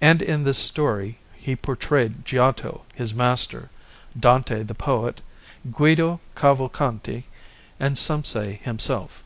[0.00, 3.68] And in this story he portrayed Giotto his master,
[4.18, 5.20] Dante the poet,
[5.70, 7.24] Guido Cavalcanti,
[7.78, 9.22] and, some say, himself.